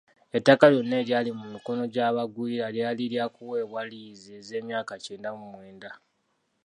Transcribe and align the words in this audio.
Ettaka 0.37 0.65
lyonna 0.71 0.95
eryali 1.01 1.31
mu 1.39 1.45
mikono 1.53 1.83
gy’abagwira 1.93 2.65
lyali 2.75 3.03
lyakuweebwa 3.13 3.81
liizi 3.91 4.29
ez’emyaka 4.39 4.93
kyenda 5.03 5.29
mu 5.37 5.45
mwenda. 5.53 5.91